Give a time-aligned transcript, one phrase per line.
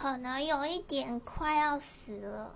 [0.00, 2.54] 可能有一点快要死了。